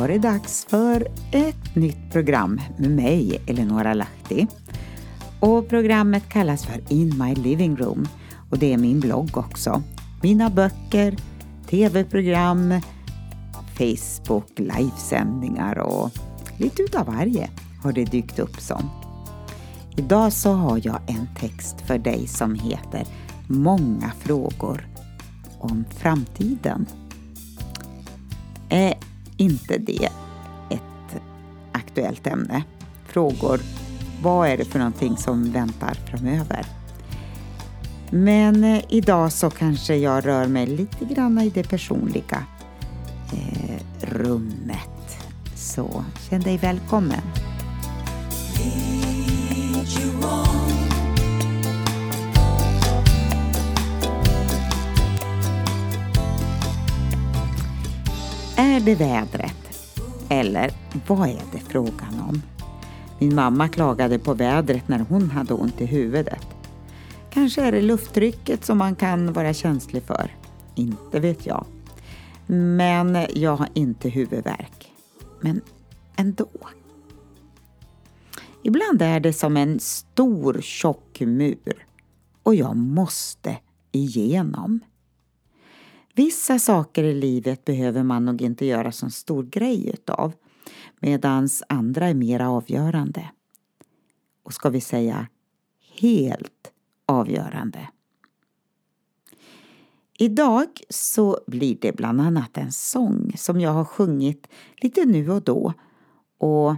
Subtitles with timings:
[0.00, 4.46] Då var det dags för ett nytt program med mig, Eleonora Lahti.
[5.40, 8.08] Och programmet kallas för In My Living Room
[8.50, 9.82] och det är min blogg också.
[10.22, 11.16] Mina böcker,
[11.66, 12.80] tv-program,
[13.74, 16.10] Facebook, livesändningar och
[16.56, 17.50] lite utav varje
[17.82, 18.90] har det dykt upp som.
[19.96, 23.06] Idag så har jag en text för dig som heter
[23.46, 24.88] Många frågor
[25.58, 26.86] om framtiden.
[28.68, 28.94] Eh,
[29.40, 30.08] inte det
[30.70, 31.22] ett
[31.72, 32.64] aktuellt ämne?
[33.06, 33.60] Frågor,
[34.22, 36.66] vad är det för någonting som väntar framöver?
[38.10, 42.44] Men eh, idag så kanske jag rör mig lite grann i det personliga
[43.32, 45.18] eh, rummet.
[45.54, 47.22] Så känn dig välkommen.
[58.60, 59.90] Är det vädret?
[60.28, 60.70] Eller
[61.06, 62.42] vad är det frågan om?
[63.18, 66.46] Min mamma klagade på vädret när hon hade ont i huvudet.
[67.30, 70.36] Kanske är det lufttrycket som man kan vara känslig för.
[70.74, 71.64] Inte vet jag.
[72.46, 74.92] Men jag har inte huvudvärk.
[75.40, 75.60] Men
[76.16, 76.48] ändå.
[78.62, 81.86] Ibland är det som en stor tjock mur
[82.42, 83.56] och jag måste
[83.92, 84.80] igenom.
[86.14, 90.32] Vissa saker i livet behöver man nog inte göra sån stor grej utav
[91.00, 93.30] medan andra är mer avgörande.
[94.42, 95.28] Och ska vi säga
[96.00, 96.72] helt
[97.06, 97.88] avgörande.
[100.18, 105.42] Idag så blir det bland annat en sång som jag har sjungit lite nu och
[105.42, 105.74] då
[106.38, 106.74] och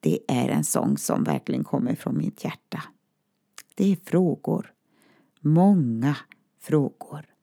[0.00, 2.82] det är en sång som verkligen kommer från mitt hjärta.
[3.74, 4.72] Det är frågor.
[5.40, 6.16] Många
[6.60, 7.33] frågor.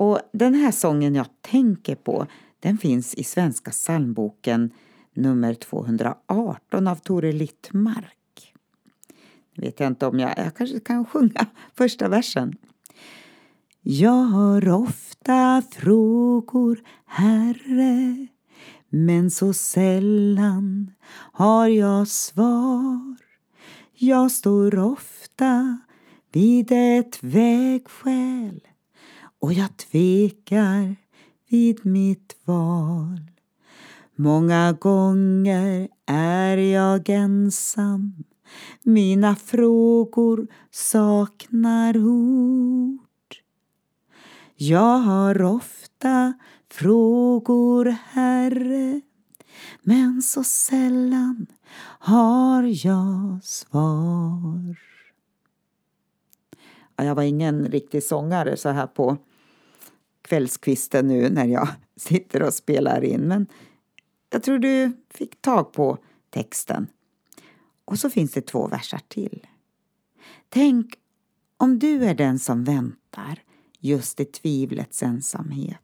[0.00, 2.26] Och den här sången jag tänker på
[2.60, 4.70] den finns i Svenska psalmboken
[5.14, 8.54] nummer 218 av Tore Littmark.
[9.56, 12.54] Vet jag inte om jag, jag kanske kan sjunga första versen.
[13.82, 18.26] Jag har ofta frågor, Herre,
[18.88, 20.92] men så sällan
[21.32, 23.16] har jag svar.
[23.94, 25.78] Jag står ofta
[26.32, 28.60] vid ett vägskäl
[29.40, 30.96] och jag tvekar
[31.48, 33.20] vid mitt val.
[34.16, 38.24] Många gånger är jag ensam
[38.82, 43.00] mina frågor saknar ord.
[44.56, 46.32] Jag har ofta
[46.68, 49.00] frågor, Herre
[49.82, 51.46] men så sällan
[51.98, 54.78] har jag svar.
[56.96, 59.16] Jag var ingen riktig sångare så här på
[60.22, 63.46] kvällskvisten nu när jag sitter och spelar in men
[64.30, 65.98] jag tror du fick tag på
[66.30, 66.86] texten.
[67.84, 69.46] Och så finns det två versar till.
[70.48, 70.94] Tänk
[71.56, 73.42] om du är den som väntar
[73.78, 75.78] just i tvivlets ensamhet.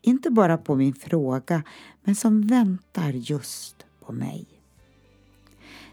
[0.00, 1.62] Inte bara på min fråga,
[2.04, 4.46] men som väntar just på mig.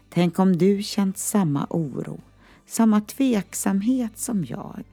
[0.08, 2.20] Tänk om du känt samma oro,
[2.66, 4.84] samma tveksamhet som jag.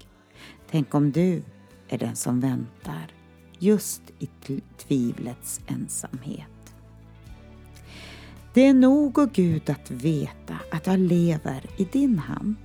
[0.69, 1.43] Tänk om du
[1.91, 3.13] är den som väntar
[3.59, 4.29] just i
[4.78, 6.47] tvivlets ensamhet.
[8.53, 12.56] Det är nog, och Gud, att veta att jag lever i din hand.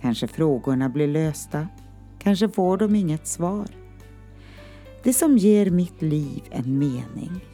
[0.00, 1.68] Kanske frågorna blir lösta,
[2.18, 3.66] kanske får de inget svar.
[5.02, 7.44] Det som ger mitt liv en mening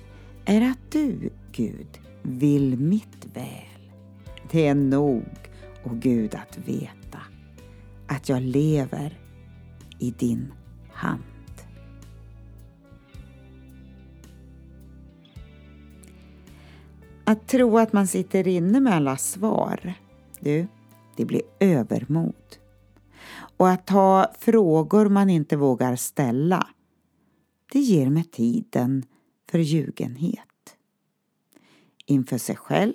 [0.44, 3.90] är att du, Gud, vill mitt väl.
[4.50, 5.24] Det är nog,
[5.84, 7.18] och Gud, att veta
[8.06, 9.18] att jag lever
[9.98, 10.52] i din
[11.02, 11.22] hand.
[17.24, 19.94] Att tro att man sitter inne med alla svar,
[20.40, 20.66] du,
[21.16, 22.34] det blir övermod.
[23.56, 26.66] Och att ha frågor man inte vågar ställa,
[27.72, 29.04] det ger med tiden
[29.50, 30.76] förljugenhet.
[32.06, 32.94] Inför sig själv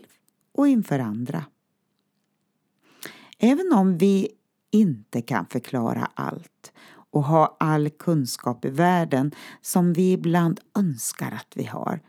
[0.53, 1.45] och inför andra.
[3.39, 4.29] Även om vi
[4.71, 6.73] inte kan förklara allt
[7.17, 9.31] och ha all kunskap i världen
[9.61, 11.99] som vi ibland önskar att vi har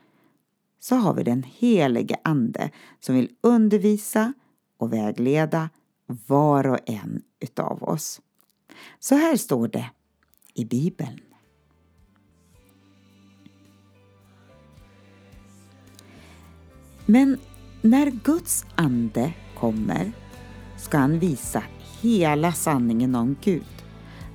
[0.80, 2.70] så har vi den helige Ande
[3.00, 4.32] som vill undervisa
[4.78, 5.70] och vägleda
[6.26, 8.20] var och en utav oss.
[8.98, 9.90] Så här står det
[10.54, 11.20] i Bibeln.
[17.06, 17.38] Men
[17.82, 20.12] när Guds ande kommer
[20.76, 21.62] ska han visa
[22.00, 23.77] hela sanningen om Gud.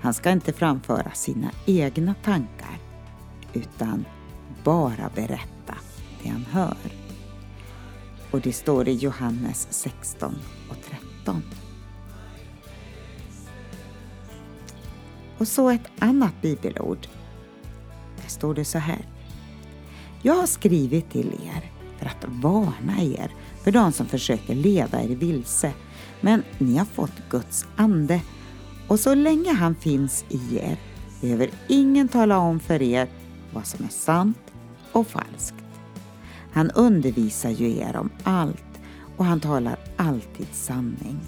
[0.03, 2.79] Han ska inte framföra sina egna tankar
[3.53, 4.05] utan
[4.63, 5.75] bara berätta
[6.23, 6.77] det han hör.
[8.31, 10.35] Och det står i Johannes 16
[10.69, 10.75] och
[11.25, 11.43] 13.
[15.37, 17.07] Och så ett annat bibelord.
[18.21, 19.07] Där står det så här.
[20.21, 23.31] Jag har skrivit till er för att varna er
[23.63, 25.73] för de som försöker leda er vilse.
[26.21, 28.21] Men ni har fått Guds ande
[28.87, 30.77] och så länge han finns i er
[31.21, 33.07] behöver ingen tala om för er
[33.53, 34.53] vad som är sant
[34.91, 35.63] och falskt.
[36.51, 38.79] Han undervisar ju er om allt
[39.17, 41.19] och han talar alltid sanning.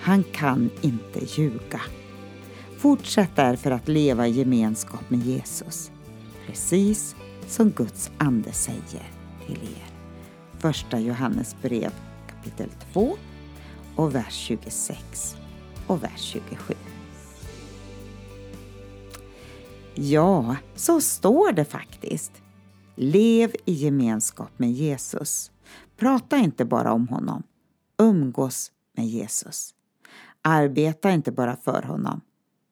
[0.00, 1.80] Han kan inte ljuga.
[2.78, 5.90] Fortsätt därför att leva i gemenskap med Jesus,
[6.46, 7.16] precis
[7.46, 9.10] som Guds ande säger
[9.46, 9.86] till er.
[10.58, 11.90] Första Johannes brev
[12.28, 13.16] kapitel 2
[13.96, 15.36] och vers 26
[15.86, 16.74] och vers 27.
[19.94, 22.32] Ja, så står det faktiskt.
[22.94, 25.50] Lev i gemenskap med Jesus.
[25.96, 27.42] Prata inte bara om honom.
[27.98, 29.74] Umgås med Jesus.
[30.42, 32.20] Arbeta inte bara för honom.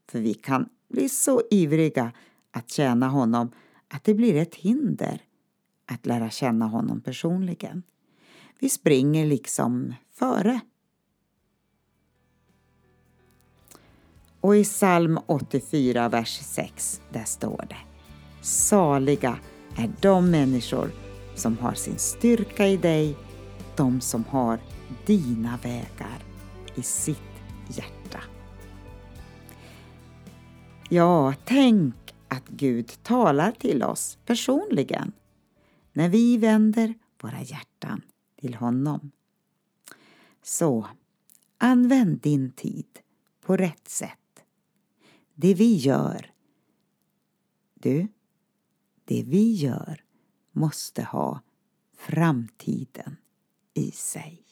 [0.08, 2.12] För vi kan bli så ivriga
[2.50, 3.52] att tjäna honom
[3.88, 5.22] att det blir ett hinder
[5.86, 7.82] att lära känna honom personligen.
[8.58, 10.60] Vi springer liksom före.
[14.44, 17.76] Och i psalm 84, vers 6, där står det
[18.40, 19.38] Saliga
[19.76, 20.90] är de människor
[21.34, 23.16] som har sin styrka i dig,
[23.76, 24.58] de som har
[25.06, 26.24] dina vägar
[26.74, 27.18] i sitt
[27.68, 28.20] hjärta.
[30.88, 31.94] Ja, tänk
[32.28, 35.12] att Gud talar till oss personligen
[35.92, 38.02] när vi vänder våra hjärtan
[38.40, 39.10] till honom.
[40.42, 40.86] Så,
[41.58, 42.98] använd din tid
[43.46, 44.18] på rätt sätt.
[45.34, 46.34] Det vi gör,
[47.74, 48.08] du,
[49.04, 50.04] det vi gör
[50.52, 51.40] måste ha
[51.96, 53.16] framtiden
[53.74, 54.44] i sig.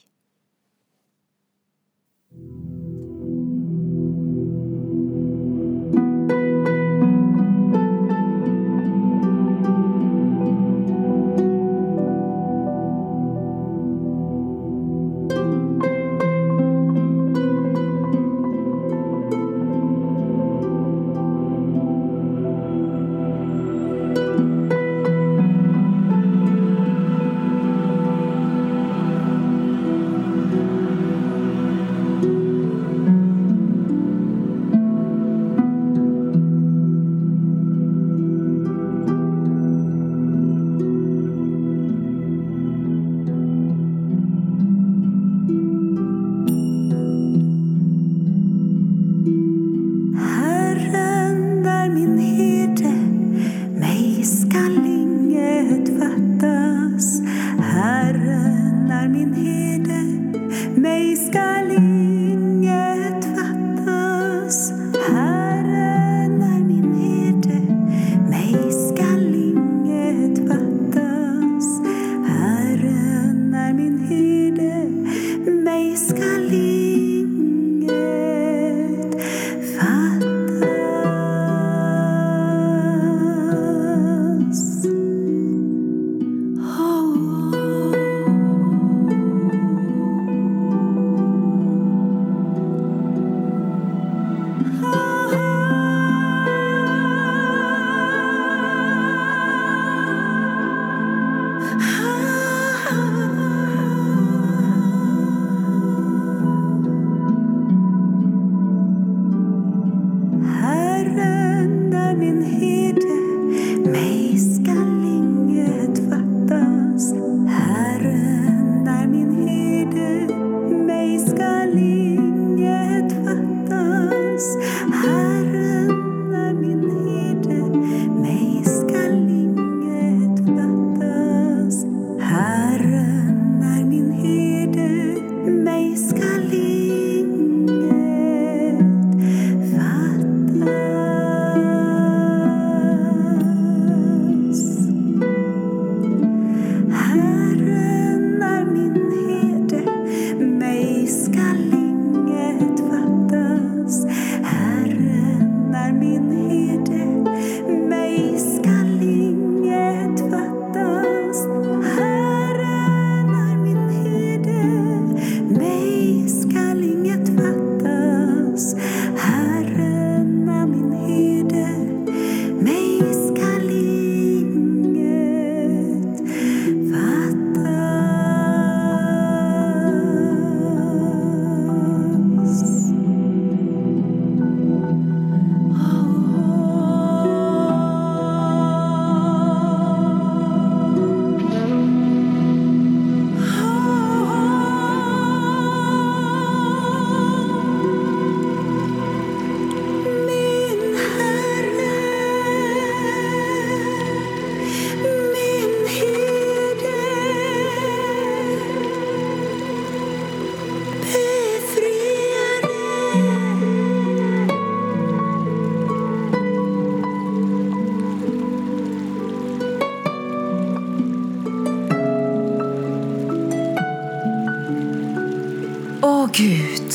[226.37, 226.93] Gud,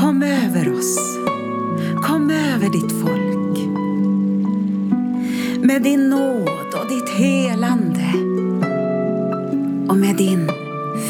[0.00, 1.18] kom över oss.
[2.02, 3.58] Kom över ditt folk.
[5.62, 8.12] Med din nåd och ditt helande
[9.88, 10.50] och med din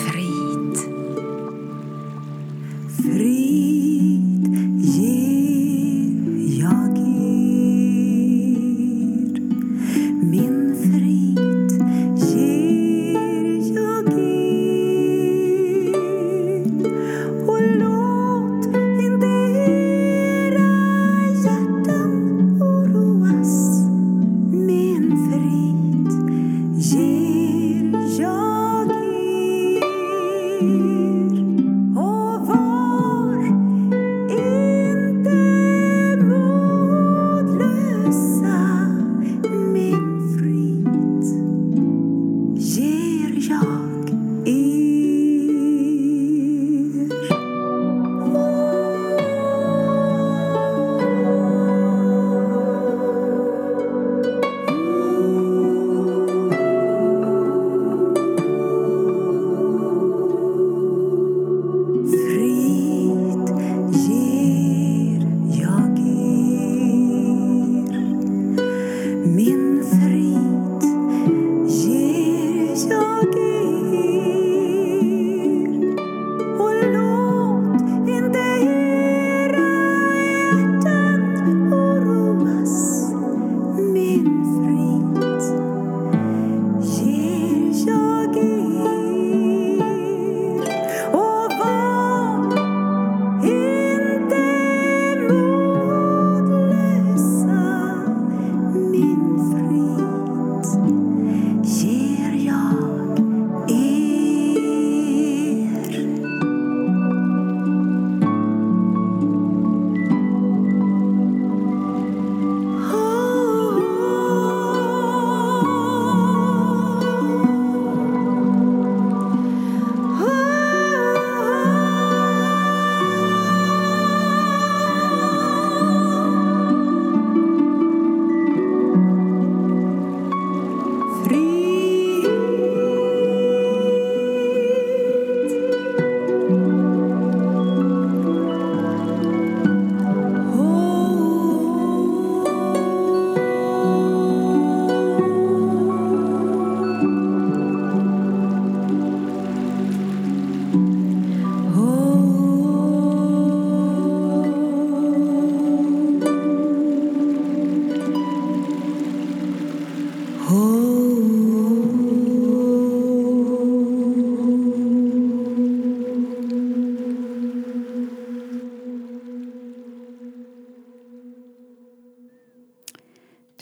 [0.06, 0.78] frid.
[3.02, 3.81] Frid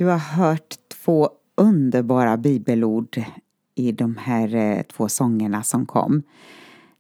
[0.01, 3.25] Du har hört två underbara bibelord
[3.75, 6.23] i de här eh, två sångerna som kom.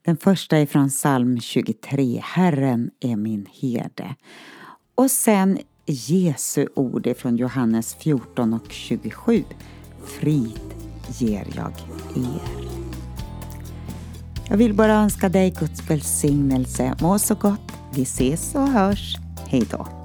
[0.04, 4.14] Den första är från psalm 23, Herren är min herde.
[4.94, 9.44] Och sen Jesu ord är från Johannes 14 och 27,
[10.04, 10.60] Frid
[11.18, 11.72] ger jag
[12.16, 12.68] er.
[14.48, 16.96] Jag vill bara önska dig Guds välsignelse.
[17.00, 17.72] Må så gott.
[17.94, 19.16] Vi ses och hörs.
[19.48, 19.99] Hej då.